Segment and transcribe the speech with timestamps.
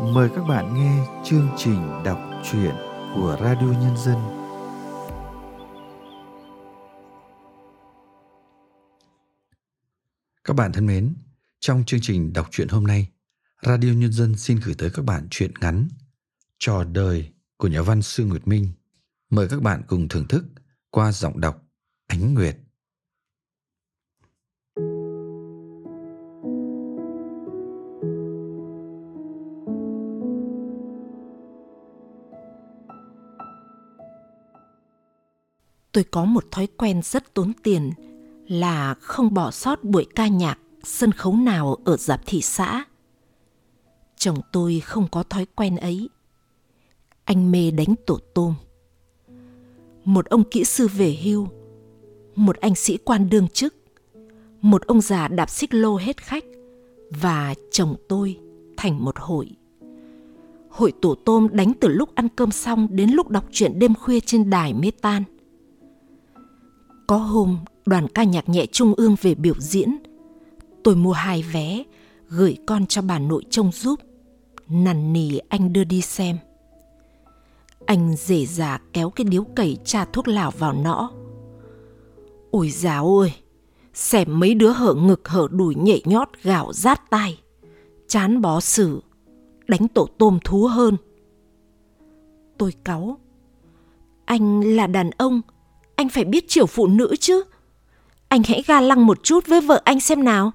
[0.00, 2.74] mời các bạn nghe chương trình đọc truyện
[3.14, 4.16] của Radio Nhân dân.
[10.44, 11.14] Các bạn thân mến,
[11.60, 13.08] trong chương trình đọc truyện hôm nay,
[13.62, 15.88] Radio Nhân dân xin gửi tới các bạn truyện ngắn
[16.58, 18.72] Trò đời của nhà văn Sương Nguyệt Minh.
[19.30, 20.44] Mời các bạn cùng thưởng thức
[20.90, 21.62] qua giọng đọc
[22.06, 22.58] Ánh Nguyệt.
[35.96, 37.90] Tôi có một thói quen rất tốn tiền
[38.48, 42.84] là không bỏ sót buổi ca nhạc sân khấu nào ở dạp thị xã.
[44.16, 46.08] Chồng tôi không có thói quen ấy.
[47.24, 48.54] Anh mê đánh tổ tôm.
[50.04, 51.48] Một ông kỹ sư về hưu,
[52.34, 53.74] một anh sĩ quan đương chức,
[54.60, 56.44] một ông già đạp xích lô hết khách
[57.10, 58.38] và chồng tôi
[58.76, 59.50] thành một hội.
[60.70, 64.20] Hội tổ tôm đánh từ lúc ăn cơm xong đến lúc đọc truyện đêm khuya
[64.20, 65.24] trên đài mê tan
[67.06, 69.96] có hôm đoàn ca nhạc nhẹ trung ương về biểu diễn.
[70.84, 71.82] Tôi mua hai vé,
[72.28, 74.00] gửi con cho bà nội trông giúp.
[74.68, 76.36] Nằn nỉ anh đưa đi xem.
[77.86, 81.10] Anh rể già kéo cái điếu cẩy trà thuốc lào vào nõ.
[82.50, 83.32] Ôi giáo ơi,
[83.94, 87.38] xem mấy đứa hở ngực hở đùi nhảy nhót gạo rát tai.
[88.08, 89.02] Chán bó xử,
[89.68, 90.96] đánh tổ tôm thú hơn.
[92.58, 93.18] Tôi cáu.
[94.24, 95.40] Anh là đàn ông,
[95.96, 97.44] anh phải biết chiều phụ nữ chứ.
[98.28, 100.52] Anh hãy ga lăng một chút với vợ anh xem nào.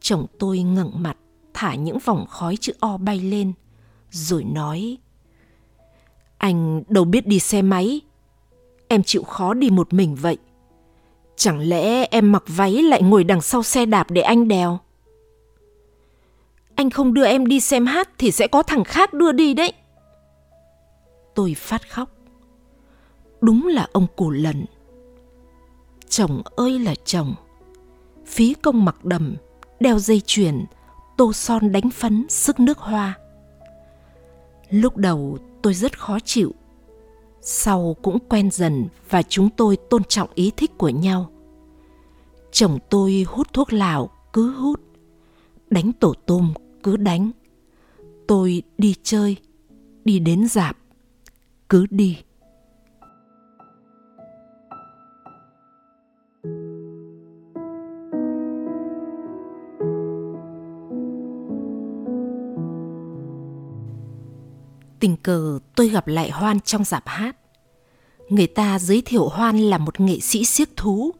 [0.00, 1.16] Chồng tôi ngẩng mặt,
[1.54, 3.52] thả những vòng khói chữ O bay lên,
[4.10, 4.98] rồi nói
[6.38, 8.00] Anh đâu biết đi xe máy,
[8.88, 10.38] em chịu khó đi một mình vậy.
[11.36, 14.78] Chẳng lẽ em mặc váy lại ngồi đằng sau xe đạp để anh đèo?
[16.74, 19.72] Anh không đưa em đi xem hát thì sẽ có thằng khác đưa đi đấy.
[21.34, 22.13] Tôi phát khóc
[23.44, 24.64] đúng là ông cù lần
[26.16, 27.34] chồng ơi là chồng.
[28.26, 29.36] Phí công mặc đầm,
[29.80, 30.64] đeo dây chuyền,
[31.16, 33.18] tô son đánh phấn, sức nước hoa.
[34.70, 36.54] Lúc đầu tôi rất khó chịu.
[37.40, 41.30] Sau cũng quen dần và chúng tôi tôn trọng ý thích của nhau.
[42.52, 44.80] Chồng tôi hút thuốc lào, cứ hút.
[45.70, 47.30] Đánh tổ tôm, cứ đánh.
[48.28, 49.36] Tôi đi chơi,
[50.04, 50.76] đi đến dạp,
[51.68, 52.18] cứ đi.
[65.00, 67.36] Tình cờ tôi gặp lại Hoan trong dạp hát.
[68.28, 71.10] Người ta giới thiệu Hoan là một nghệ sĩ siếc thú.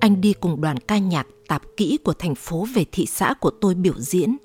[0.00, 3.50] Anh đi cùng đoàn ca nhạc tạp kỹ của thành phố về thị xã của
[3.50, 4.36] tôi biểu diễn.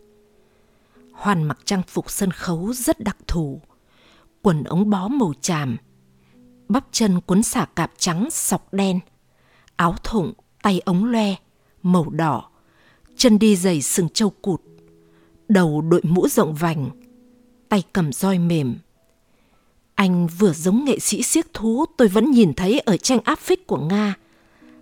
[1.12, 3.62] Hoan mặc trang phục sân khấu rất đặc thù.
[4.42, 5.78] Quần ống bó màu tràm,
[6.68, 9.00] bắp chân cuốn xả cạp trắng sọc đen,
[9.76, 11.36] áo thụng, tay ống loe,
[11.84, 12.50] màu đỏ,
[13.16, 14.62] chân đi giày sừng trâu cụt,
[15.48, 16.90] đầu đội mũ rộng vành,
[17.72, 18.76] tay cầm roi mềm.
[19.96, 23.68] Anh vừa giống nghệ sĩ siếc thú tôi vẫn nhìn thấy ở tranh áp phích
[23.68, 24.16] của Nga,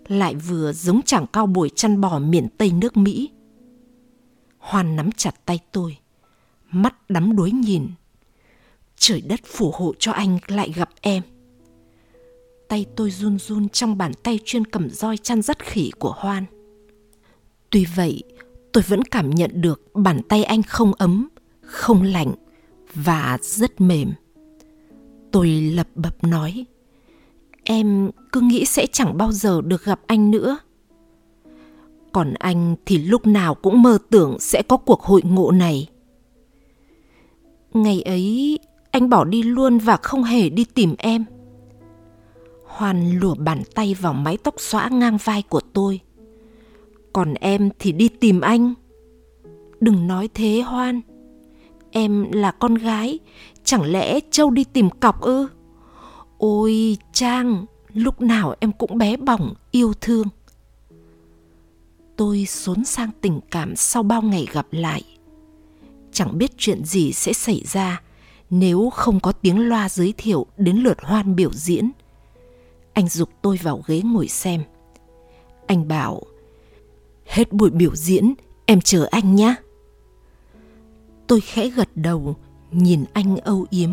[0.07, 3.29] lại vừa giống chàng cao bồi chăn bò miền Tây nước Mỹ.
[4.57, 5.97] Hoan nắm chặt tay tôi,
[6.71, 7.87] mắt đắm đuối nhìn.
[8.97, 11.23] Trời đất phù hộ cho anh lại gặp em.
[12.67, 16.45] Tay tôi run run trong bàn tay chuyên cầm roi chăn dắt khỉ của Hoan.
[17.69, 18.23] Tuy vậy,
[18.71, 21.29] tôi vẫn cảm nhận được bàn tay anh không ấm,
[21.61, 22.33] không lạnh
[22.93, 24.13] và rất mềm.
[25.31, 26.65] Tôi lập bập nói,
[27.63, 30.57] em cứ nghĩ sẽ chẳng bao giờ được gặp anh nữa.
[32.11, 35.87] Còn anh thì lúc nào cũng mơ tưởng sẽ có cuộc hội ngộ này.
[37.73, 38.59] Ngày ấy
[38.91, 41.25] anh bỏ đi luôn và không hề đi tìm em.
[42.65, 45.99] Hoan lùa bàn tay vào mái tóc xõa ngang vai của tôi.
[47.13, 48.73] Còn em thì đi tìm anh.
[49.79, 51.01] Đừng nói thế Hoan.
[51.91, 53.19] Em là con gái,
[53.63, 55.47] chẳng lẽ Châu đi tìm cọc ư?
[56.37, 60.27] Ôi Trang, lúc nào em cũng bé bỏng, yêu thương.
[62.15, 65.03] Tôi xốn sang tình cảm sau bao ngày gặp lại.
[66.11, 68.01] Chẳng biết chuyện gì sẽ xảy ra
[68.49, 71.91] nếu không có tiếng loa giới thiệu đến lượt hoan biểu diễn.
[72.93, 74.63] Anh dục tôi vào ghế ngồi xem.
[75.67, 76.21] Anh bảo,
[77.25, 78.33] hết buổi biểu diễn,
[78.65, 79.55] em chờ anh nhé.
[81.29, 82.35] Tôi khẽ gật đầu,
[82.71, 83.91] nhìn anh âu yếm.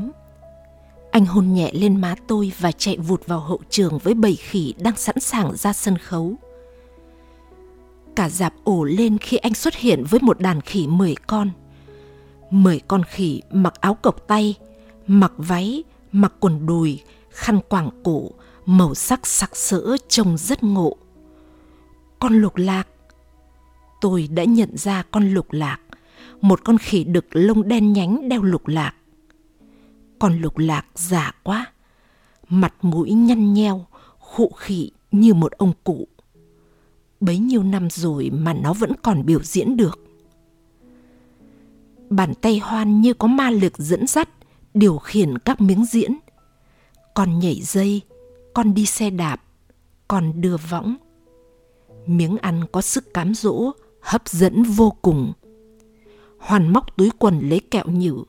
[1.11, 4.75] Anh hôn nhẹ lên má tôi và chạy vụt vào hậu trường với bầy khỉ
[4.79, 6.35] đang sẵn sàng ra sân khấu.
[8.17, 11.51] Cả dạp ổ lên khi anh xuất hiện với một đàn khỉ mười con.
[12.51, 14.55] Mười con khỉ mặc áo cộc tay,
[15.07, 17.01] mặc váy, mặc quần đùi,
[17.31, 18.31] khăn quàng cổ,
[18.67, 20.97] màu sắc sặc sỡ trông rất ngộ.
[22.19, 22.89] Con lục lạc.
[24.01, 25.79] Tôi đã nhận ra con lục lạc,
[26.41, 28.95] một con khỉ đực lông đen nhánh đeo lục lạc.
[30.19, 31.73] Con lục lạc già quá,
[32.49, 33.87] mặt mũi nhăn nheo,
[34.19, 36.09] khụ khỉ như một ông cụ.
[37.21, 39.99] Bấy nhiêu năm rồi mà nó vẫn còn biểu diễn được.
[42.11, 44.29] Bàn tay hoan như có ma lực dẫn dắt,
[44.75, 46.19] điều khiển các miếng diễn.
[47.15, 48.01] Con nhảy dây,
[48.55, 49.43] con đi xe đạp,
[50.09, 50.97] con đưa võng.
[52.07, 55.33] Miếng ăn có sức cám dỗ, hấp dẫn vô cùng.
[56.47, 58.25] Hoàn móc túi quần lấy kẹo nhử.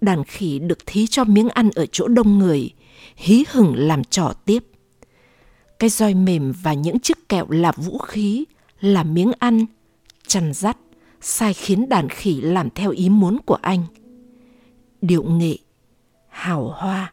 [0.00, 2.70] Đàn khỉ được thí cho miếng ăn ở chỗ đông người,
[3.16, 4.64] hí hửng làm trò tiếp.
[5.78, 8.44] Cái roi mềm và những chiếc kẹo là vũ khí,
[8.80, 9.66] là miếng ăn,
[10.26, 10.78] chăn dắt,
[11.20, 13.82] sai khiến đàn khỉ làm theo ý muốn của anh.
[15.00, 15.56] Điệu nghệ,
[16.28, 17.12] hào hoa,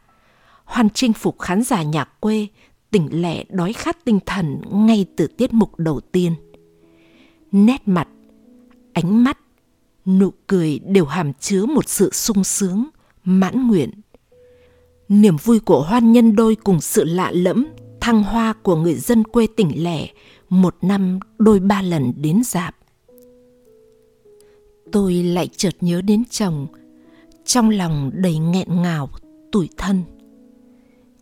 [0.64, 2.48] hoàn chinh phục khán giả nhà quê,
[2.92, 6.36] tỉnh lẻ đói khát tinh thần ngay từ tiết mục đầu tiên.
[7.52, 8.08] Nét mặt,
[8.94, 9.38] ánh mắt,
[10.06, 12.86] nụ cười đều hàm chứa một sự sung sướng,
[13.24, 13.90] mãn nguyện.
[15.10, 17.68] Niềm vui của hoan nhân đôi cùng sự lạ lẫm,
[18.02, 20.08] thăng hoa của người dân quê tỉnh lẻ,
[20.50, 22.76] một năm đôi ba lần đến dạp.
[24.92, 26.68] Tôi lại chợt nhớ đến chồng,
[27.46, 29.10] trong lòng đầy nghẹn ngào,
[29.52, 30.02] tủi thân.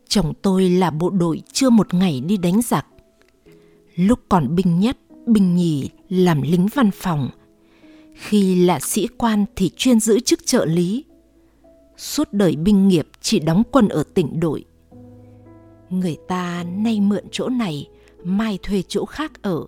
[0.07, 2.85] Chồng tôi là bộ đội chưa một ngày đi đánh giặc.
[3.95, 7.29] Lúc còn binh nhất, binh nhì làm lính văn phòng.
[8.13, 11.05] Khi là sĩ quan thì chuyên giữ chức trợ lý.
[11.97, 14.65] Suốt đời binh nghiệp chỉ đóng quân ở tỉnh đội.
[15.89, 17.87] Người ta nay mượn chỗ này,
[18.23, 19.65] mai thuê chỗ khác ở.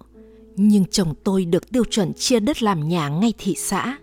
[0.56, 3.98] Nhưng chồng tôi được tiêu chuẩn chia đất làm nhà ngay thị xã.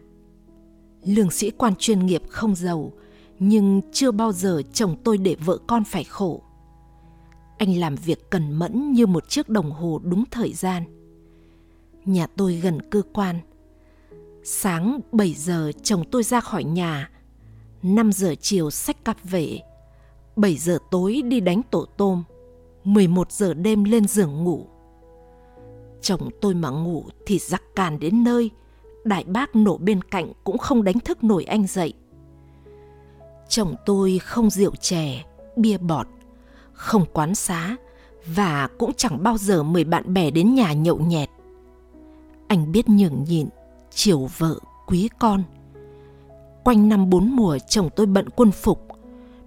[1.05, 2.93] Lương sĩ quan chuyên nghiệp không giàu,
[3.39, 6.43] nhưng chưa bao giờ chồng tôi để vợ con phải khổ.
[7.59, 10.83] Anh làm việc cần mẫn như một chiếc đồng hồ đúng thời gian.
[12.05, 13.41] Nhà tôi gần cơ quan.
[14.45, 17.11] Sáng 7 giờ chồng tôi ra khỏi nhà,
[17.83, 19.61] 5 giờ chiều xách cặp về,
[20.37, 22.23] 7 giờ tối đi đánh tổ tôm,
[22.85, 24.67] 11 giờ đêm lên giường ngủ.
[26.01, 28.51] Chồng tôi mà ngủ thì giặc càn đến nơi,
[29.05, 31.93] đại bác nổ bên cạnh cũng không đánh thức nổi anh dậy.
[33.49, 35.25] Chồng tôi không rượu chè,
[35.57, 36.07] bia bọt,
[36.73, 37.77] không quán xá
[38.27, 41.29] và cũng chẳng bao giờ mời bạn bè đến nhà nhậu nhẹt.
[42.49, 43.49] Anh biết nhường nhịn,
[43.95, 45.43] chiều vợ, quý con.
[46.65, 48.87] Quanh năm bốn mùa chồng tôi bận quân phục,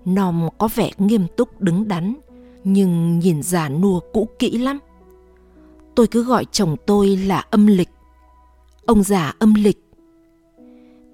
[0.05, 2.15] nòm có vẻ nghiêm túc đứng đắn,
[2.63, 4.79] nhưng nhìn già nua cũ kỹ lắm.
[5.95, 7.89] Tôi cứ gọi chồng tôi là âm lịch.
[8.85, 9.79] Ông già âm lịch.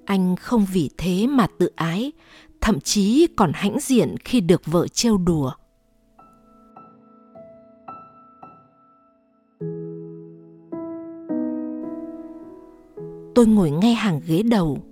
[0.05, 2.11] Anh không vì thế mà tự ái,
[2.61, 5.51] thậm chí còn hãnh diện khi được vợ trêu đùa.
[13.35, 14.83] Tôi ngồi ngay hàng ghế đầu,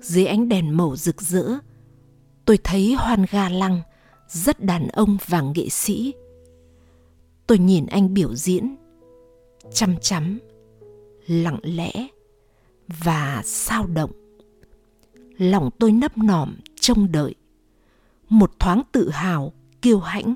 [0.00, 1.44] dưới ánh đèn màu rực rỡ.
[2.44, 3.80] Tôi thấy hoan ga lăng,
[4.28, 6.14] rất đàn ông và nghệ sĩ.
[7.46, 8.76] Tôi nhìn anh biểu diễn,
[9.72, 10.38] chăm chăm,
[11.26, 12.06] lặng lẽ
[12.88, 14.10] và sao động.
[15.38, 17.34] Lòng tôi nấp nòm trông đợi.
[18.28, 19.52] Một thoáng tự hào,
[19.82, 20.34] kiêu hãnh.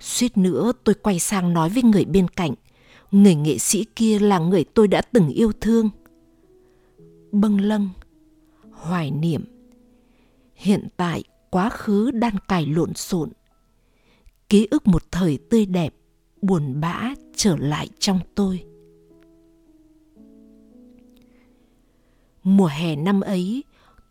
[0.00, 2.54] Suýt nữa tôi quay sang nói với người bên cạnh,
[3.10, 5.90] người nghệ sĩ kia là người tôi đã từng yêu thương.
[7.32, 7.88] Bâng lâng,
[8.70, 9.44] hoài niệm,
[10.54, 13.30] hiện tại quá khứ đan cài lộn xộn.
[14.48, 15.94] Ký ức một thời tươi đẹp,
[16.42, 18.64] buồn bã trở lại trong tôi.
[22.42, 23.64] Mùa hè năm ấy,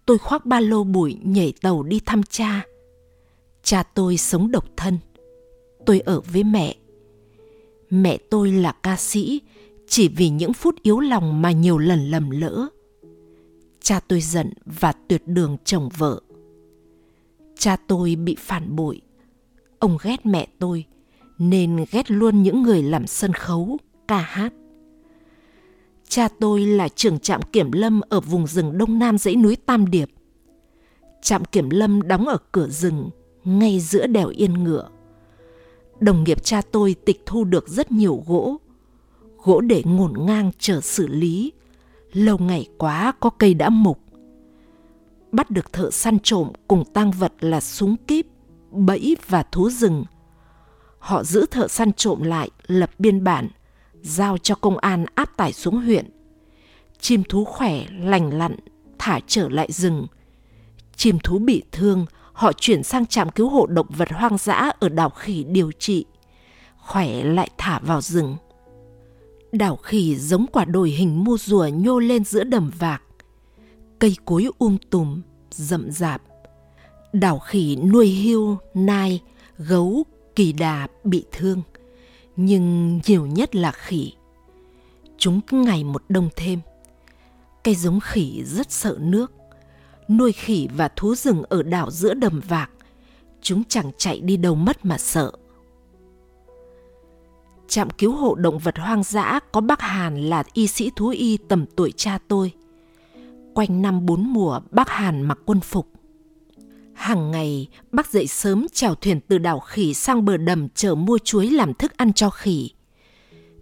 [0.05, 2.65] tôi khoác ba lô bụi nhảy tàu đi thăm cha.
[3.63, 4.97] Cha tôi sống độc thân.
[5.85, 6.75] Tôi ở với mẹ.
[7.89, 9.41] Mẹ tôi là ca sĩ,
[9.87, 12.67] chỉ vì những phút yếu lòng mà nhiều lần lầm lỡ.
[13.87, 16.21] Cha tôi giận và tuyệt đường chồng vợ.
[17.57, 19.01] Cha tôi bị phản bội.
[19.79, 20.85] Ông ghét mẹ tôi,
[21.37, 23.77] nên ghét luôn những người làm sân khấu,
[24.07, 24.53] ca hát.
[26.07, 29.91] Cha tôi là trưởng trạm kiểm lâm ở vùng rừng đông nam dãy núi Tam
[29.91, 30.09] Điệp.
[31.21, 33.09] Trạm kiểm lâm đóng ở cửa rừng,
[33.43, 34.89] ngay giữa đèo Yên Ngựa.
[35.99, 38.57] Đồng nghiệp cha tôi tịch thu được rất nhiều gỗ.
[39.43, 41.51] Gỗ để ngổn ngang chờ xử lý.
[42.17, 43.99] Lâu ngày quá có cây đã mục.
[45.31, 48.25] Bắt được thợ săn trộm cùng tang vật là súng kíp,
[48.71, 50.03] bẫy và thú rừng.
[50.99, 53.49] Họ giữ thợ săn trộm lại, lập biên bản,
[54.01, 56.09] giao cho công an áp tải xuống huyện.
[56.99, 58.55] Chim thú khỏe, lành lặn,
[58.99, 60.07] thả trở lại rừng.
[60.95, 64.89] Chim thú bị thương, họ chuyển sang trạm cứu hộ động vật hoang dã ở
[64.89, 66.05] đảo khỉ điều trị.
[66.77, 68.37] Khỏe lại thả vào rừng.
[69.51, 73.03] Đảo khỉ giống quả đồi hình mu rùa nhô lên giữa đầm vạc.
[73.99, 76.21] Cây cối um tùm, rậm rạp.
[77.13, 79.21] Đảo khỉ nuôi hươu, nai,
[79.57, 80.03] gấu,
[80.35, 81.61] kỳ đà bị thương.
[82.35, 84.13] Nhưng nhiều nhất là khỉ.
[85.17, 86.59] Chúng cứ ngày một đông thêm.
[87.63, 89.31] Cây giống khỉ rất sợ nước.
[90.09, 92.71] Nuôi khỉ và thú rừng ở đảo giữa đầm vạc.
[93.41, 95.31] Chúng chẳng chạy đi đâu mất mà sợ
[97.67, 101.37] trạm cứu hộ động vật hoang dã có bác Hàn là y sĩ thú y
[101.37, 102.51] tầm tuổi cha tôi.
[103.53, 105.87] Quanh năm bốn mùa, bác Hàn mặc quân phục.
[106.93, 111.17] Hàng ngày, bác dậy sớm chèo thuyền từ đảo khỉ sang bờ đầm chở mua
[111.17, 112.71] chuối làm thức ăn cho khỉ.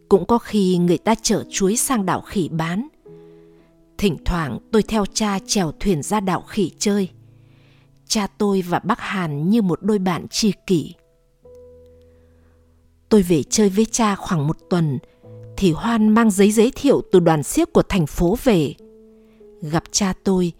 [0.10, 2.88] Cũng có khi người ta chở chuối sang đảo khỉ bán.
[3.98, 7.10] Thỉnh thoảng tôi theo cha chèo thuyền ra đảo khỉ chơi.
[8.08, 10.94] Cha tôi và bác Hàn như một đôi bạn tri kỷ.
[13.10, 15.00] Tôi về chơi với cha khoảng một tuần
[15.58, 18.74] thì Hoan mang giấy giới thiệu từ đoàn siếc của thành phố về.
[19.62, 20.52] Gặp cha tôi,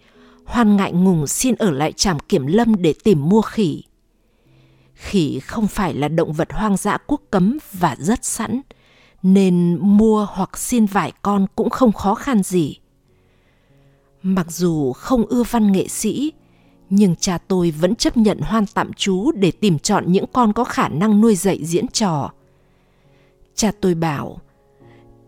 [0.44, 3.82] Hoan ngại ngùng xin ở lại trạm kiểm lâm để tìm mua khỉ.
[4.94, 8.60] Khỉ không phải là động vật hoang dã quốc cấm và rất sẵn,
[9.22, 12.78] nên mua hoặc xin vài con cũng không khó khăn gì.
[14.22, 16.32] Mặc dù không ưa văn nghệ sĩ,
[16.90, 20.64] nhưng cha tôi vẫn chấp nhận hoan tạm trú để tìm chọn những con có
[20.64, 22.32] khả năng nuôi dạy diễn trò.
[23.54, 24.38] Cha tôi bảo,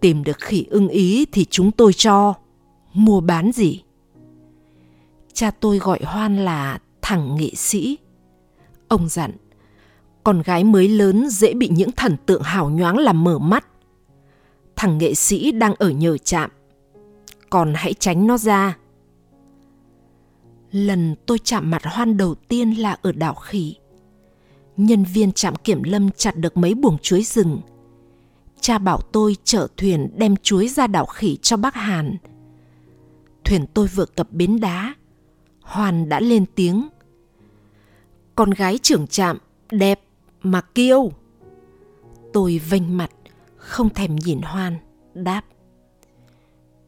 [0.00, 2.34] tìm được khỉ ưng ý thì chúng tôi cho,
[2.94, 3.82] mua bán gì?
[5.32, 7.98] Cha tôi gọi Hoan là thằng nghệ sĩ.
[8.88, 9.32] Ông dặn,
[10.24, 13.66] con gái mới lớn dễ bị những thần tượng hào nhoáng làm mở mắt.
[14.76, 16.50] Thằng nghệ sĩ đang ở nhờ chạm,
[17.50, 18.76] còn hãy tránh nó ra.
[20.72, 23.76] Lần tôi chạm mặt Hoan đầu tiên là ở đảo Khỉ.
[24.76, 27.60] Nhân viên trạm kiểm lâm chặt được mấy buồng chuối rừng–
[28.60, 32.16] cha bảo tôi chở thuyền đem chuối ra đảo khỉ cho bác Hàn.
[33.44, 34.94] Thuyền tôi vừa cập bến đá,
[35.60, 36.88] Hoàn đã lên tiếng.
[38.34, 39.38] Con gái trưởng trạm,
[39.70, 40.00] đẹp
[40.42, 41.12] mà kiêu.
[42.32, 43.10] Tôi vênh mặt,
[43.56, 44.76] không thèm nhìn Hoan,
[45.14, 45.42] đáp.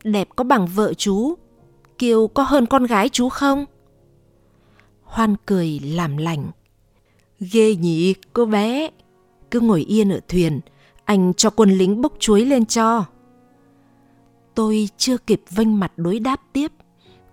[0.05, 1.35] Đẹp có bằng vợ chú,
[2.01, 3.65] kiều có hơn con gái chú không?
[5.03, 6.51] Hoan cười làm lành.
[7.41, 8.91] Ghê nhỉ, cô bé.
[9.51, 10.61] Cứ ngồi yên ở thuyền,
[11.05, 13.05] anh cho quân lính bốc chuối lên cho.
[14.55, 16.73] Tôi chưa kịp vênh mặt đối đáp tiếp,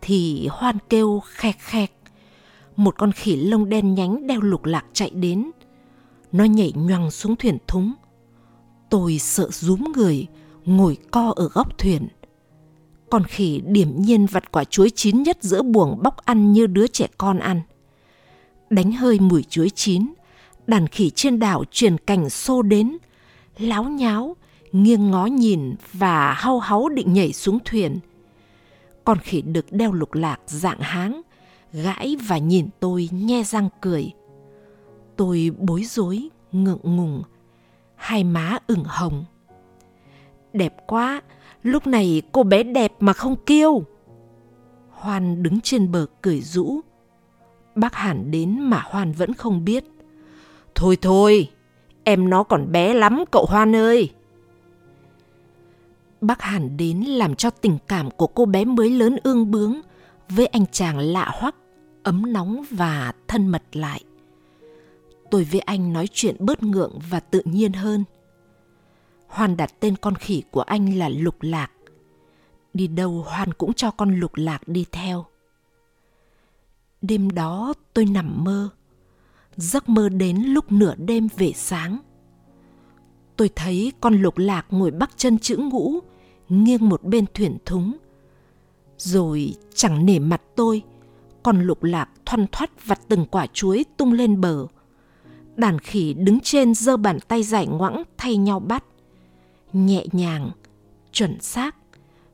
[0.02, 1.92] thì hoan kêu khẹt khẹt.
[2.76, 5.52] Một con khỉ lông đen nhánh đeo lục lạc chạy đến.
[6.32, 7.94] Nó nhảy nhoằng xuống thuyền thúng.
[8.90, 10.28] Tôi sợ rúm người,
[10.66, 12.08] ngồi co ở góc thuyền.
[13.10, 16.88] Con khỉ điểm nhiên vặt quả chuối chín nhất giữa buồng bóc ăn như đứa
[16.88, 17.62] trẻ con ăn.
[18.70, 20.14] Đánh hơi mùi chuối chín,
[20.68, 22.98] đàn khỉ trên đảo truyền cảnh xô đến,
[23.58, 24.36] láo nháo,
[24.72, 28.00] nghiêng ngó nhìn và hau háu định nhảy xuống thuyền.
[29.04, 31.22] Con khỉ được đeo lục lạc dạng háng,
[31.74, 34.12] gãi và nhìn tôi nhe răng cười.
[35.16, 37.24] Tôi bối rối, ngượng ngùng,
[37.96, 39.26] hai má ửng hồng.
[40.54, 41.22] Đẹp quá,
[41.68, 43.84] lúc này cô bé đẹp mà không kêu.
[44.90, 46.80] Hoan đứng trên bờ cười rũ.
[47.76, 49.84] Bác Hàn đến mà Hoan vẫn không biết.
[50.76, 51.50] Thôi thôi,
[52.10, 54.12] Em nó còn bé lắm cậu Hoan ơi.
[56.22, 59.82] Bác Hàn đến làm cho tình cảm của cô bé mới lớn ương bướng
[60.30, 61.56] với anh chàng lạ hoắc,
[62.04, 64.04] ấm nóng và thân mật lại.
[65.32, 68.04] Tôi với anh nói chuyện bớt ngượng và tự nhiên hơn.
[69.28, 71.72] Hoan đặt tên con khỉ của anh là Lục Lạc.
[72.74, 75.26] Đi đâu Hoan cũng cho con Lục Lạc đi theo.
[77.02, 78.70] Đêm đó tôi nằm mơ
[79.58, 81.98] giấc mơ đến lúc nửa đêm về sáng.
[83.36, 86.00] Tôi thấy con lục lạc ngồi bắc chân chữ ngũ,
[86.50, 87.98] nghiêng một bên thuyền thúng.
[88.98, 90.82] Rồi chẳng nể mặt tôi,
[91.44, 94.68] con lục lạc thoăn thoắt vặt từng quả chuối tung lên bờ.
[95.56, 98.84] Đàn khỉ đứng trên giơ bàn tay giải ngoãng thay nhau bắt.
[99.74, 100.52] Nhẹ nhàng,
[101.12, 101.76] chuẩn xác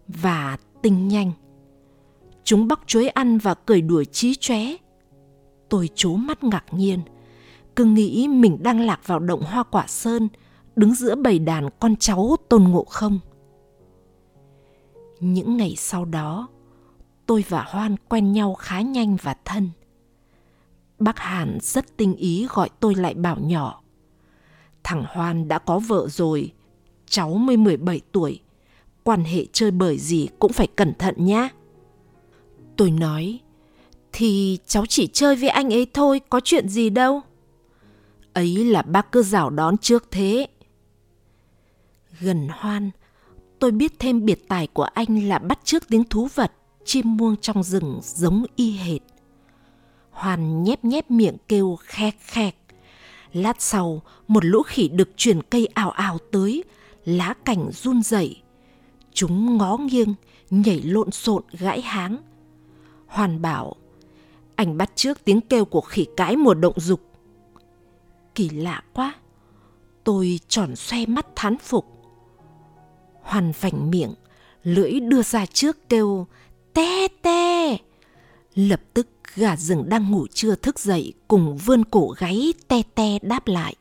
[0.08, 1.32] và tinh nhanh.
[2.44, 4.76] Chúng bóc chuối ăn và cười đùa chí chóe.
[5.70, 7.00] Tôi chố mắt ngạc nhiên
[7.76, 10.28] cứ nghĩ mình đang lạc vào động hoa quả sơn,
[10.76, 13.20] đứng giữa bầy đàn con cháu tôn ngộ không.
[15.20, 16.48] Những ngày sau đó,
[17.26, 19.70] tôi và Hoan quen nhau khá nhanh và thân.
[21.00, 23.82] Bác Hàn rất tinh ý gọi tôi lại bảo nhỏ.
[24.84, 26.52] Thằng Hoan đã có vợ rồi,
[27.14, 28.40] cháu mới 17 tuổi,
[29.04, 31.50] quan hệ chơi bời gì cũng phải cẩn thận nhá.
[32.78, 33.40] Tôi nói,
[34.12, 37.22] thì cháu chỉ chơi với anh ấy thôi, có chuyện gì đâu.
[38.34, 40.48] Ấy là bác cứ rào đón trước thế.
[42.20, 42.92] Gần hoan,
[43.60, 46.52] tôi biết thêm biệt tài của anh là bắt chước tiếng thú vật,
[46.86, 49.02] chim muông trong rừng giống y hệt.
[50.12, 52.56] Hoàn nhép nhép miệng kêu khek khẹt.
[53.34, 56.64] Lát sau, một lũ khỉ được chuyển cây ảo ảo tới,
[57.06, 58.42] lá cành run rẩy.
[59.14, 60.14] Chúng ngó nghiêng,
[60.50, 62.18] nhảy lộn xộn gãi háng.
[63.08, 63.76] Hoàn bảo,
[64.56, 67.02] anh bắt trước tiếng kêu của khỉ cái mùa động dục.
[68.36, 69.16] Kỳ lạ quá,
[70.04, 71.86] tôi tròn xoe mắt thán phục.
[73.22, 74.14] Hoàn vành miệng,
[74.64, 76.28] lưỡi đưa ra trước kêu
[76.74, 77.78] te te.
[78.56, 83.20] Lập tức gà rừng đang ngủ chưa thức dậy cùng vươn cổ gáy te te
[83.22, 83.76] đáp lại.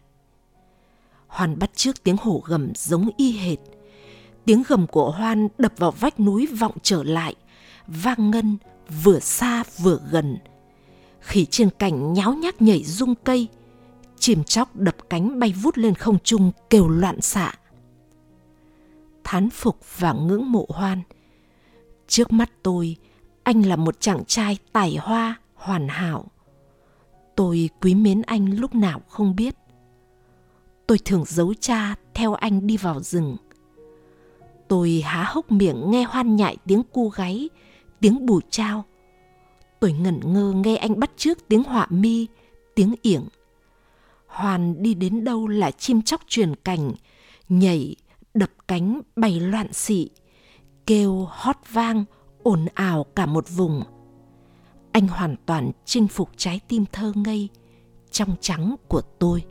[1.33, 3.59] Hoan bắt trước tiếng hổ gầm giống y hệt.
[4.45, 7.35] Tiếng gầm của Hoan đập vào vách núi vọng trở lại,
[7.87, 8.57] vang ngân
[9.03, 10.39] vừa xa vừa gần.
[11.21, 13.49] Khỉ trên cành nháo nhác nhảy rung cây,
[14.19, 17.55] chim chóc đập cánh bay vút lên không trung kêu loạn xạ.
[19.25, 21.03] Thán phục và ngưỡng mộ Hoan.
[22.09, 22.97] Trước mắt tôi,
[23.43, 26.27] anh là một chàng trai tài hoa, hoàn hảo.
[27.37, 29.55] Tôi quý mến anh lúc nào không biết.
[30.93, 33.37] Tôi thường giấu cha theo anh đi vào rừng.
[34.69, 37.49] Tôi há hốc miệng nghe hoan nhại tiếng cu gáy,
[38.01, 38.85] tiếng bù trao.
[39.81, 42.27] Tôi ngẩn ngơ nghe anh bắt trước tiếng họa mi,
[42.75, 43.25] tiếng yểng.
[44.27, 46.93] Hoàn đi đến đâu là chim chóc truyền cành,
[47.49, 47.97] nhảy,
[48.35, 50.11] đập cánh bay loạn xị,
[50.87, 52.05] kêu hót vang,
[52.43, 53.83] ồn ào cả một vùng.
[54.93, 57.49] Anh hoàn toàn chinh phục trái tim thơ ngây,
[58.11, 59.43] trong trắng của tôi.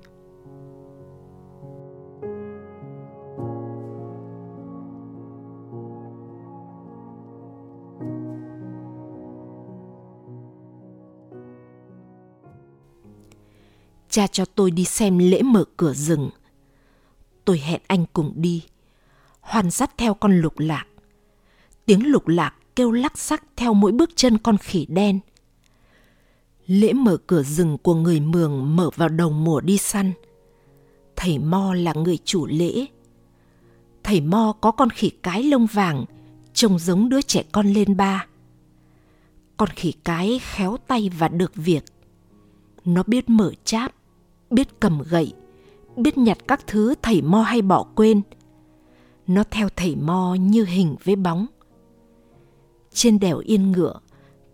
[14.12, 16.30] Cha cho tôi đi xem lễ mở cửa rừng.
[17.46, 18.64] Tôi hẹn anh cùng đi.
[19.42, 20.86] Hoan dắt theo con lục lạc.
[21.86, 25.20] Tiếng lục lạc kêu lắc sắc theo mỗi bước chân con khỉ đen.
[26.68, 30.12] Lễ mở cửa rừng của người Mường mở vào đầu mùa đi săn.
[31.16, 32.86] Thầy Mo là người chủ lễ.
[34.04, 36.06] Thầy Mo có con khỉ cái lông vàng,
[36.54, 38.26] trông giống đứa trẻ con lên ba.
[39.58, 41.84] Con khỉ cái khéo tay và được việc.
[42.86, 43.94] Nó biết mở cháp,
[44.52, 45.34] biết cầm gậy,
[45.96, 48.22] biết nhặt các thứ thầy Mo hay bỏ quên.
[49.28, 51.46] Nó theo thầy Mo như hình với bóng.
[52.94, 54.00] Trên đèo Yên Ngựa,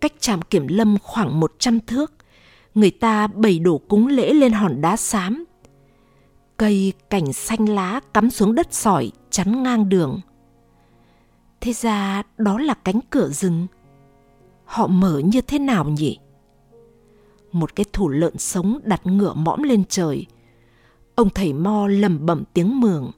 [0.00, 2.12] cách trạm kiểm lâm khoảng 100 thước,
[2.74, 5.44] người ta bày đổ cúng lễ lên hòn đá xám.
[6.56, 10.20] Cây cảnh xanh lá cắm xuống đất sỏi chắn ngang đường.
[11.60, 13.66] Thế ra đó là cánh cửa rừng.
[14.64, 16.18] Họ mở như thế nào nhỉ?
[17.60, 20.26] Một cái thủ lợn sống đặt ngựa mõm lên trời.
[21.14, 23.10] Ông thầy Mo lầm bẩm tiếng mường.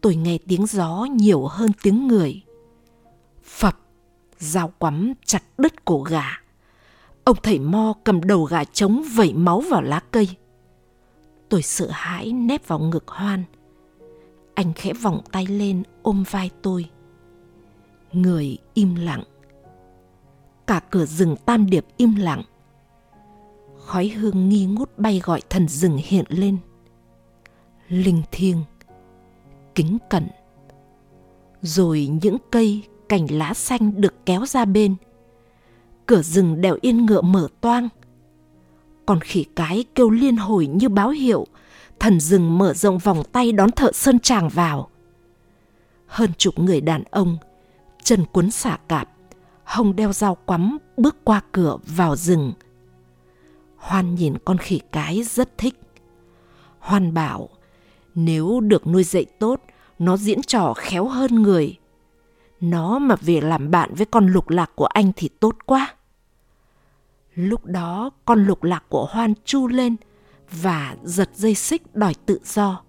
[0.00, 2.42] Tôi nghe tiếng gió nhiều hơn tiếng người.
[3.44, 3.78] Phập,
[4.38, 6.40] dao quắm chặt đứt cổ gà.
[7.24, 10.28] Ông thầy Mo cầm đầu gà trống vẩy máu vào lá cây.
[11.48, 13.44] Tôi sợ hãi nép vào ngực hoan.
[14.54, 16.90] Anh khẽ vòng tay lên ôm vai tôi.
[18.12, 19.22] Người im lặng.
[20.66, 22.42] Cả cửa rừng tam điệp im lặng
[23.86, 26.56] khói hương nghi ngút bay gọi thần rừng hiện lên.
[27.88, 28.62] Linh thiêng,
[29.74, 30.28] kính cẩn.
[31.62, 34.96] Rồi những cây cành lá xanh được kéo ra bên.
[36.06, 37.88] Cửa rừng đèo yên ngựa mở toang.
[39.06, 41.46] Còn khỉ cái kêu liên hồi như báo hiệu,
[42.00, 44.88] thần rừng mở rộng vòng tay đón thợ sơn tràng vào.
[46.06, 47.36] Hơn chục người đàn ông,
[48.02, 49.08] chân cuốn xả cạp,
[49.64, 52.52] hồng đeo dao quắm bước qua cửa vào rừng.
[53.84, 55.80] Hoan nhìn con khỉ cái rất thích.
[56.78, 57.48] Hoan bảo,
[58.14, 59.60] nếu được nuôi dạy tốt,
[59.98, 61.78] nó diễn trò khéo hơn người.
[62.60, 65.94] Nó mà về làm bạn với con lục lạc của anh thì tốt quá.
[67.34, 69.96] Lúc đó con lục lạc của Hoan chu lên
[70.62, 72.82] và giật dây xích đòi tự do.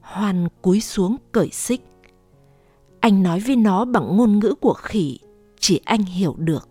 [0.00, 1.80] Hoan cúi xuống cởi xích.
[3.00, 5.18] Anh nói với nó bằng ngôn ngữ của khỉ,
[5.58, 6.68] chỉ anh hiểu được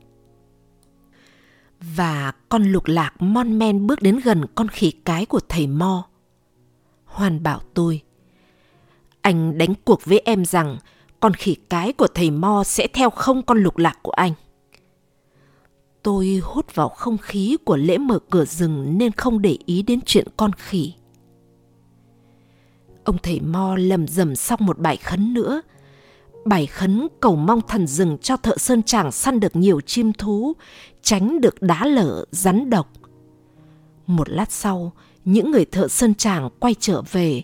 [1.82, 6.06] và con lục lạc mon men bước đến gần con khỉ cái của thầy Mo.
[7.06, 8.02] Hoàn bảo tôi,
[9.22, 10.78] anh đánh cuộc với em rằng
[11.20, 14.34] con khỉ cái của thầy Mo sẽ theo không con lục lạc của anh.
[16.04, 20.00] Tôi hút vào không khí của lễ mở cửa rừng nên không để ý đến
[20.06, 20.94] chuyện con khỉ.
[23.04, 25.62] Ông thầy Mo lầm rầm xong một bài khấn nữa
[26.50, 30.54] bài khấn cầu mong thần rừng cho thợ sơn tràng săn được nhiều chim thú,
[31.02, 32.90] tránh được đá lở, rắn độc.
[34.08, 34.92] Một lát sau,
[35.26, 37.42] những người thợ sơn tràng quay trở về.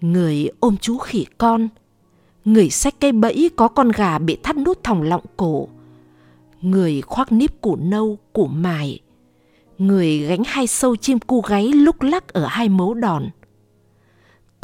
[0.00, 1.68] Người ôm chú khỉ con,
[2.44, 5.68] người xách cây bẫy có con gà bị thắt nút thòng lọng cổ,
[6.62, 9.00] người khoác níp củ nâu, củ mài,
[9.78, 13.30] người gánh hai sâu chim cu gáy lúc lắc ở hai mấu đòn.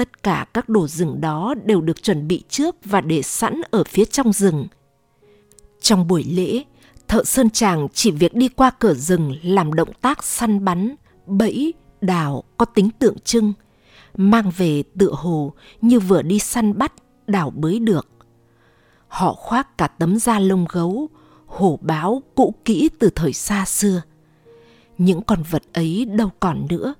[0.02, 3.84] Tất cả các đồ rừng đó đều được chuẩn bị trước và để sẵn ở
[3.84, 4.66] phía trong rừng.
[5.80, 6.64] Trong buổi lễ,
[7.08, 10.94] thợ sơn tràng chỉ việc đi qua cửa rừng làm động tác săn bắn,
[11.26, 13.52] bẫy, đào có tính tượng trưng,
[14.16, 16.92] mang về tựa hồ như vừa đi săn bắt,
[17.26, 18.08] đào bới được.
[19.08, 21.08] Họ khoác cả tấm da lông gấu,
[21.46, 24.02] hổ báo cũ kỹ từ thời xa xưa.
[24.98, 26.94] Những con vật ấy đâu còn nữa,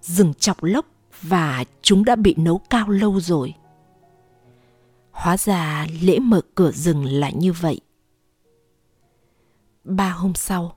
[0.00, 0.86] rừng chọc lốc
[1.22, 3.54] và chúng đã bị nấu cao lâu rồi.
[5.10, 7.80] Hóa ra lễ mở cửa rừng là như vậy.
[9.84, 10.76] Ba hôm sau,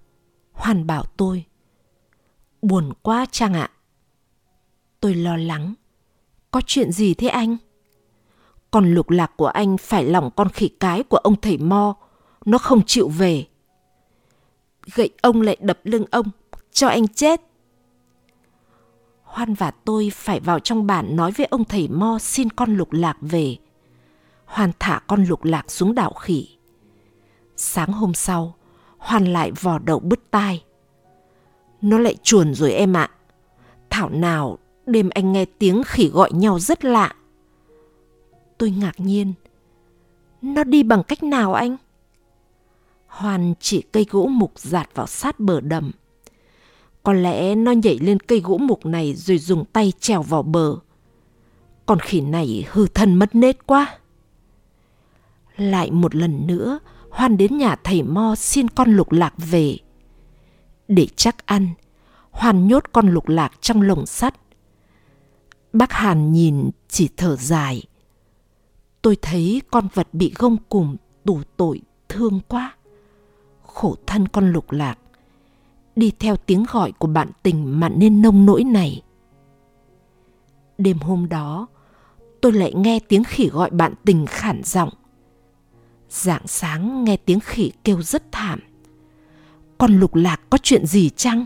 [0.52, 1.46] Hoàn bảo tôi,
[2.62, 3.70] buồn quá Trang ạ.
[5.00, 5.74] Tôi lo lắng,
[6.52, 7.58] có chuyện gì thế anh?
[8.72, 11.96] Còn lục lạc của anh phải lòng con khỉ cái của ông thầy Mo,
[12.46, 13.46] nó không chịu về.
[14.96, 16.28] Gậy ông lại đập lưng ông,
[16.72, 17.42] cho anh chết.
[19.32, 22.92] Hoan và tôi phải vào trong bản nói với ông thầy Mo xin con lục
[22.92, 23.58] lạc về.
[24.46, 26.48] Hoan thả con lục lạc xuống đảo khỉ.
[27.56, 28.56] Sáng hôm sau,
[28.98, 30.64] Hoan lại vò đầu bứt tai.
[31.82, 33.10] Nó lại chuồn rồi em ạ.
[33.90, 37.16] Thảo nào đêm anh nghe tiếng khỉ gọi nhau rất lạ.
[38.58, 39.34] Tôi ngạc nhiên.
[40.42, 41.78] Nó đi bằng cách nào anh?
[43.08, 45.92] Hoan chỉ cây gỗ mục giạt vào sát bờ đầm.
[47.04, 50.76] Có lẽ nó nhảy lên cây gỗ mục này rồi dùng tay trèo vào bờ.
[51.86, 53.98] Con khỉ này hư thân mất nết quá.
[55.58, 59.78] Lại một lần nữa, Hoan đến nhà thầy Mo xin con lục lạc về.
[60.88, 61.68] Để chắc ăn,
[62.32, 64.36] Hoan nhốt con lục lạc trong lồng sắt.
[65.74, 67.84] Bác Hàn nhìn chỉ thở dài.
[69.02, 72.76] Tôi thấy con vật bị gông cùm tủ tội thương quá.
[73.64, 75.00] Khổ thân con lục lạc
[76.02, 79.02] đi theo tiếng gọi của bạn tình mà nên nông nỗi này.
[80.78, 81.68] Đêm hôm đó,
[82.42, 84.90] tôi lại nghe tiếng khỉ gọi bạn tình khản giọng.
[86.10, 88.60] Dạng sáng nghe tiếng khỉ kêu rất thảm.
[89.78, 91.46] Con lục lạc có chuyện gì chăng?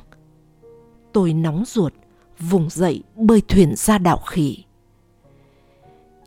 [1.13, 1.94] Tôi nóng ruột,
[2.39, 4.63] vùng dậy bơi thuyền ra đảo khỉ.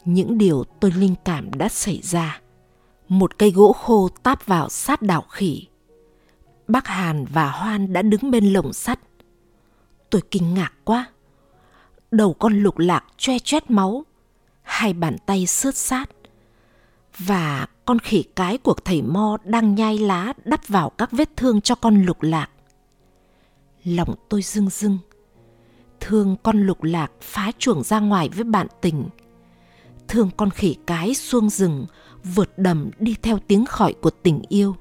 [0.05, 2.41] Những điều tôi linh cảm đã xảy ra.
[3.09, 5.67] Một cây gỗ khô táp vào sát đảo khỉ
[6.69, 9.01] bác Hàn và Hoan đã đứng bên lồng sắt.
[10.11, 11.07] Tôi kinh ngạc quá.
[12.11, 14.05] Đầu con lục lạc che chét máu,
[14.63, 16.11] hai bàn tay sướt sát.
[17.19, 21.61] Và con khỉ cái của thầy Mo đang nhai lá đắp vào các vết thương
[21.61, 22.51] cho con lục lạc.
[23.85, 24.99] Lòng tôi rưng rưng.
[26.01, 29.09] Thương con lục lạc phá chuồng ra ngoài với bạn tình.
[30.09, 31.87] Thương con khỉ cái xuông rừng
[32.25, 34.77] vượt đầm đi theo tiếng khỏi của tình yêu.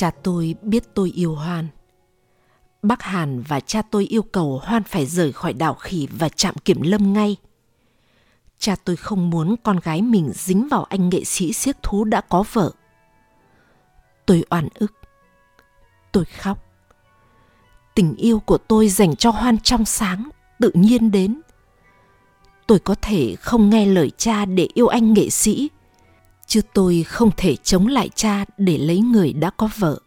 [0.00, 1.68] Cha tôi biết tôi yêu Hoan.
[2.82, 6.54] Bác Hàn và cha tôi yêu cầu Hoan phải rời khỏi đảo khỉ và trạm
[6.54, 7.36] kiểm lâm ngay.
[8.58, 12.20] Cha tôi không muốn con gái mình dính vào anh nghệ sĩ siếc thú đã
[12.20, 12.72] có vợ.
[14.26, 14.92] Tôi oan ức.
[16.12, 16.64] Tôi khóc.
[17.94, 20.28] Tình yêu của tôi dành cho Hoan trong sáng,
[20.60, 21.40] tự nhiên đến.
[22.66, 25.70] Tôi có thể không nghe lời cha để yêu anh nghệ sĩ,
[26.50, 30.00] chứ tôi không thể chống lại cha để lấy người đã có vợ.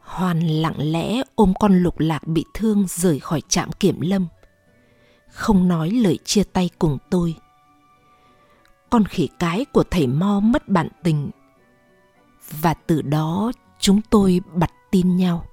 [0.00, 4.26] Hoan lặng lẽ ôm con lục lạc bị thương rời khỏi trạm kiểm lâm.
[5.30, 7.34] Không nói lời chia tay cùng tôi.
[8.90, 11.30] Con khỉ cái của thầy mo mất bạn tình.
[12.60, 15.46] Và từ đó chúng tôi bặt tin nhau.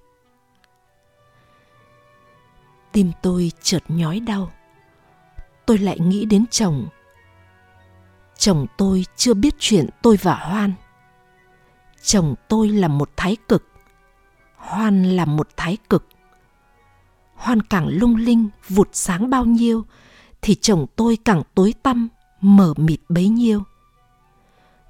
[2.92, 4.52] Tim tôi chợt nhói đau.
[5.66, 6.88] Tôi lại nghĩ đến chồng
[8.44, 10.74] chồng tôi chưa biết chuyện tôi và Hoan.
[12.02, 13.68] Chồng tôi là một thái cực,
[14.56, 16.08] Hoan là một thái cực.
[17.36, 19.86] Hoan càng lung linh, vụt sáng bao nhiêu,
[20.42, 22.08] thì chồng tôi càng tối tăm,
[22.42, 23.64] mờ mịt bấy nhiêu.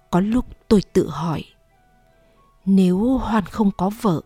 [0.09, 1.43] Có lúc tôi tự hỏi,
[2.65, 4.21] nếu Hoan không có vợ,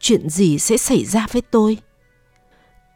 [0.00, 1.78] chuyện gì sẽ xảy ra với tôi?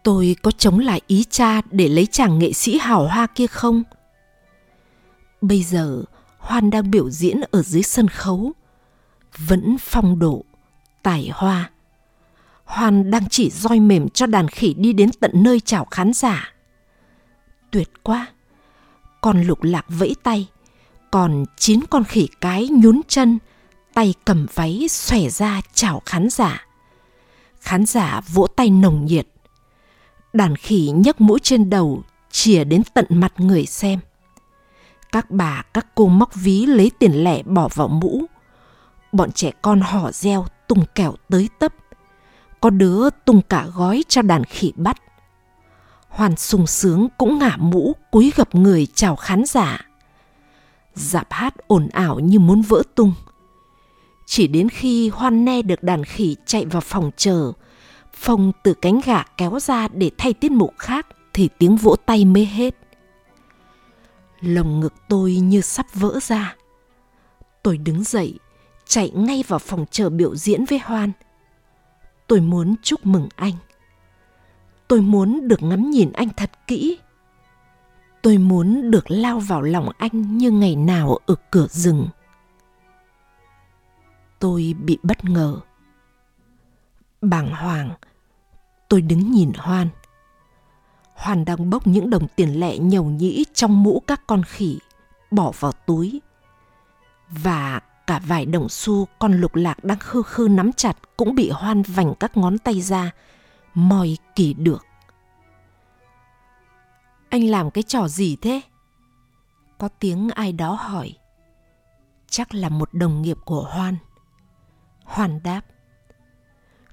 [0.04, 3.82] Tôi có chống lại ý cha để lấy chàng nghệ sĩ hào hoa kia không?
[5.40, 6.02] Bây giờ,
[6.38, 8.52] Hoan đang biểu diễn ở dưới sân khấu.
[9.38, 10.44] vẫn phong độ,
[11.02, 11.70] tài hoa.
[12.64, 16.54] Hoan đang chỉ roi mềm cho đàn khỉ đi đến tận nơi chào khán giả.
[17.70, 18.26] Tuyệt quá!
[19.20, 20.48] Con lục lạc vẫy tay,
[21.10, 23.38] còn chín con khỉ cái nhún chân,
[23.94, 26.66] tay cầm váy xòe ra chào khán giả.
[27.60, 29.26] Khán giả vỗ tay nồng nhiệt.
[30.32, 34.00] Đàn khỉ nhấc mũi trên đầu, chìa đến tận mặt người xem.
[35.12, 38.24] Các bà, các cô móc ví lấy tiền lẻ bỏ vào mũ.
[39.12, 41.74] Bọn trẻ con hò reo tung kẹo tới tấp.
[42.60, 44.96] Có đứa tung cả gói cho đàn khỉ bắt.
[46.08, 49.86] Hoàn sung sướng cũng ngả mũ cúi gập người chào khán giả.
[50.94, 53.12] Dạp hát ồn ào như muốn vỡ tung.
[54.26, 57.52] Chỉ đến khi Hoan ne được đàn khỉ chạy vào phòng chờ,
[58.12, 62.24] Phong từ cánh gà kéo ra để thay tiết mục khác thì tiếng vỗ tay
[62.24, 62.79] mới hết.
[64.40, 66.56] Lồng ngực tôi như sắp vỡ ra.
[67.62, 68.38] Tôi đứng dậy,
[68.86, 71.12] chạy ngay vào phòng chờ biểu diễn với Hoan.
[72.26, 73.54] Tôi muốn chúc mừng anh.
[74.88, 76.98] Tôi muốn được ngắm nhìn anh thật kỹ.
[78.22, 82.08] Tôi muốn được lao vào lòng anh như ngày nào ở cửa rừng.
[84.38, 85.60] Tôi bị bất ngờ.
[87.20, 87.90] Bàng hoàng,
[88.88, 89.88] tôi đứng nhìn Hoan.
[91.20, 94.78] Hoan đang bốc những đồng tiền lẻ nhầu nhĩ trong mũ các con khỉ,
[95.30, 96.20] bỏ vào túi.
[97.30, 101.50] Và cả vài đồng xu con lục lạc đang khư khư nắm chặt cũng bị
[101.50, 103.10] Hoan vành các ngón tay ra,
[103.74, 104.86] moi kỳ được.
[107.28, 108.60] Anh làm cái trò gì thế?
[109.78, 111.14] Có tiếng ai đó hỏi.
[112.28, 113.96] Chắc là một đồng nghiệp của Hoan.
[115.04, 115.60] Hoan đáp.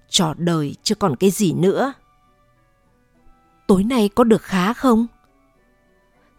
[0.09, 1.93] Trò đời chứ còn cái gì nữa
[3.67, 5.07] tối nay có được khá không?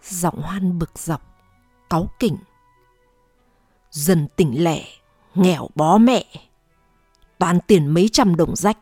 [0.02, 1.22] Giọng hoan bực dọc,
[1.90, 2.36] cáu kỉnh.
[3.90, 4.84] Dần tỉnh lẻ,
[5.34, 6.24] nghèo bó mẹ,
[7.38, 8.78] toàn tiền mấy trăm đồng rách.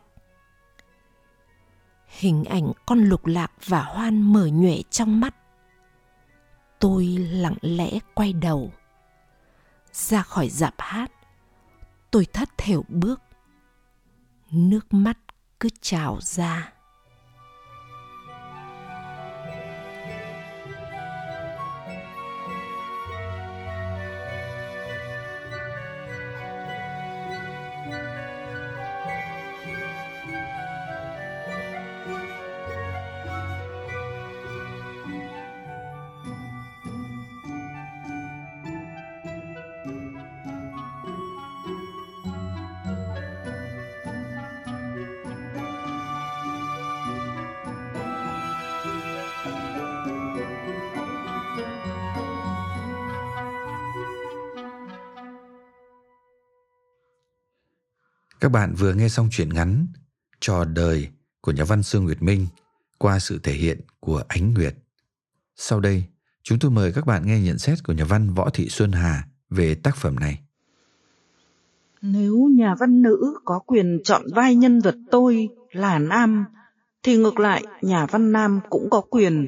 [2.07, 5.35] Hình ảnh con lục lạc và hoan mở nhuệ trong mắt.
[6.79, 8.71] Tôi lặng lẽ quay đầu.
[9.91, 11.11] Ra khỏi dạp hát,
[12.11, 13.21] tôi thất thểu bước.
[14.51, 15.17] Nước mắt
[15.59, 16.76] cứ trào ra.
[58.39, 59.87] Các bạn vừa nghe xong truyện ngắn
[60.39, 61.07] Trò đời
[61.41, 62.47] của nhà văn Sương Nguyệt Minh
[62.97, 64.75] qua sự thể hiện của Ánh Nguyệt.
[65.55, 66.03] Sau đây,
[66.43, 69.27] chúng tôi mời các bạn nghe nhận xét của nhà văn Võ Thị Xuân Hà
[69.49, 70.39] về tác phẩm này.
[72.01, 76.45] Nếu nhà văn nữ có quyền chọn vai nhân vật tôi là nam,
[77.03, 79.47] thì ngược lại nhà văn nam cũng có quyền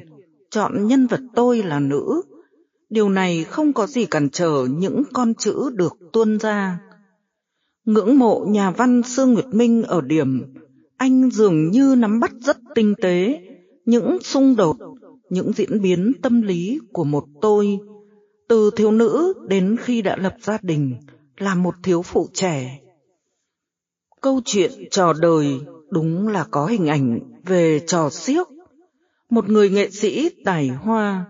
[0.50, 2.22] chọn nhân vật tôi là nữ.
[2.90, 6.78] Điều này không có gì cản trở những con chữ được tuôn ra.
[7.84, 10.54] Ngưỡng mộ nhà văn Sương Nguyệt Minh ở điểm,
[10.96, 13.40] anh dường như nắm bắt rất tinh tế
[13.84, 14.76] những xung đột,
[15.30, 17.78] những diễn biến tâm lý của một tôi,
[18.48, 20.94] từ thiếu nữ đến khi đã lập gia đình,
[21.36, 22.80] là một thiếu phụ trẻ.
[24.20, 28.46] Câu chuyện trò đời đúng là có hình ảnh về trò siếc
[29.30, 31.26] Một người nghệ sĩ tài hoa,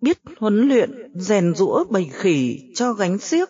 [0.00, 3.48] biết huấn luyện, rèn rũa bầy khỉ cho gánh xiếc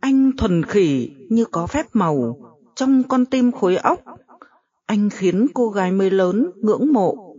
[0.00, 2.36] anh thuần khỉ như có phép màu
[2.74, 4.00] trong con tim khối óc.
[4.86, 7.36] Anh khiến cô gái mới lớn ngưỡng mộ.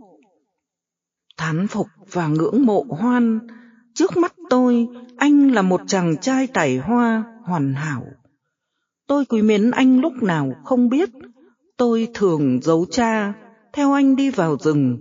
[1.36, 3.38] Thán phục và ngưỡng mộ hoan.
[3.94, 8.04] Trước mắt tôi, anh là một chàng trai tải hoa hoàn hảo.
[9.06, 11.10] Tôi quý mến anh lúc nào không biết.
[11.76, 13.32] Tôi thường giấu cha,
[13.72, 14.98] theo anh đi vào rừng.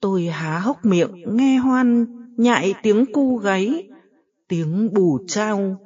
[0.00, 3.88] Tôi há hốc miệng nghe hoan, nhại tiếng cu gáy,
[4.48, 5.78] tiếng bù trao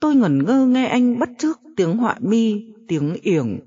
[0.00, 3.58] Tôi ngẩn ngơ nghe anh bắt trước tiếng họa mi, tiếng yểng.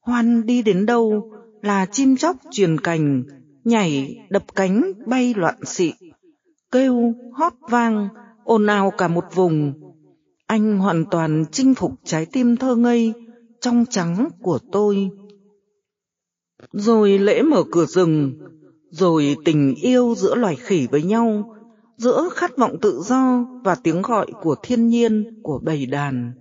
[0.00, 1.32] Hoan đi đến đâu
[1.62, 3.22] là chim chóc truyền cành,
[3.64, 5.92] nhảy, đập cánh, bay loạn xị.
[6.72, 8.08] Kêu, hót vang,
[8.44, 9.72] ồn ào cả một vùng.
[10.46, 13.12] Anh hoàn toàn chinh phục trái tim thơ ngây,
[13.60, 15.10] trong trắng của tôi.
[16.72, 18.32] Rồi lễ mở cửa rừng,
[18.90, 21.54] rồi tình yêu giữa loài khỉ với nhau,
[21.96, 26.32] giữa khát vọng tự do và tiếng gọi của thiên nhiên của bầy đàn.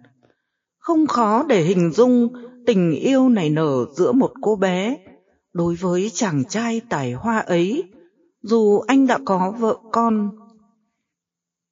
[0.77, 2.27] Không khó để hình dung
[2.65, 4.97] tình yêu này nở giữa một cô bé
[5.53, 7.83] đối với chàng trai tài hoa ấy,
[8.41, 10.29] dù anh đã có vợ con.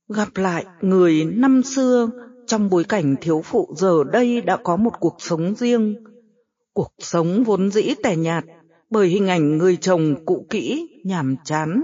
[0.10, 2.10] Gặp lại người năm xưa
[2.48, 5.96] trong bối cảnh thiếu phụ giờ đây đã có một cuộc sống riêng.
[6.74, 8.44] Cuộc sống vốn dĩ tẻ nhạt
[8.90, 11.82] bởi hình ảnh người chồng cũ kỹ, nhàm chán.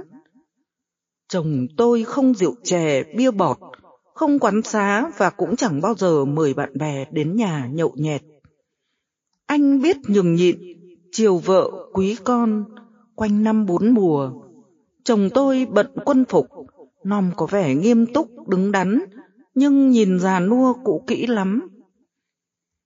[1.36, 3.58] Chồng tôi không rượu chè, bia bọt,
[4.14, 8.22] không quán xá và cũng chẳng bao giờ mời bạn bè đến nhà nhậu nhẹt.
[9.46, 10.58] Anh biết nhường nhịn,
[11.12, 12.64] chiều vợ, quý con,
[13.16, 14.32] quanh năm bốn mùa.
[15.04, 16.48] Chồng tôi bận quân phục,
[17.04, 19.00] nòm có vẻ nghiêm túc, đứng đắn,
[19.56, 21.68] nhưng nhìn già nua cũ kỹ lắm.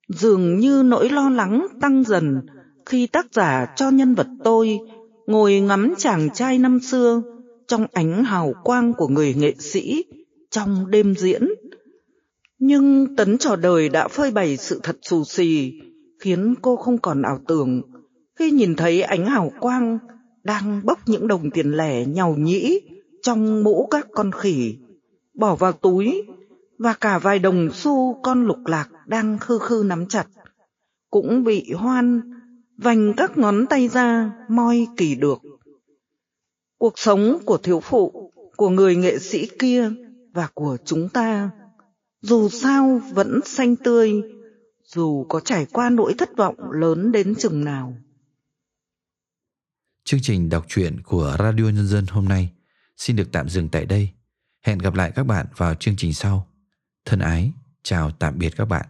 [0.07, 2.41] Dường như nỗi lo lắng tăng dần
[2.85, 4.79] khi tác giả cho nhân vật tôi
[5.27, 7.21] ngồi ngắm chàng trai năm xưa
[7.69, 10.05] trong ánh hào quang của người nghệ sĩ
[10.51, 11.41] trong đêm diễn.
[12.59, 15.73] Nhưng tấn trò đời đã phơi bày sự thật xù xì,
[16.19, 17.81] khiến cô không còn ảo tưởng
[18.39, 19.99] khi nhìn thấy ánh hào quang
[20.43, 22.79] đang bốc những đồng tiền lẻ nhàu nhĩ
[23.21, 24.77] trong mũ các con khỉ,
[25.33, 26.23] bỏ vào túi
[26.77, 30.27] và cả vài đồng xu con lục lạc đang khư khư nắm chặt,
[31.09, 32.21] cũng bị hoan
[32.77, 35.39] vành các ngón tay ra moi kỳ được.
[36.79, 39.91] Cuộc sống của thiếu phụ, của người nghệ sĩ kia
[40.33, 41.49] và của chúng ta,
[42.21, 44.21] dù sao vẫn xanh tươi,
[44.83, 47.97] dù có trải qua nỗi thất vọng lớn đến chừng nào.
[50.03, 52.49] Chương trình đọc truyện của Radio Nhân dân hôm nay
[52.97, 54.09] xin được tạm dừng tại đây.
[54.61, 56.47] Hẹn gặp lại các bạn vào chương trình sau.
[57.05, 57.51] Thân ái,
[57.83, 58.85] chào tạm biệt các bạn.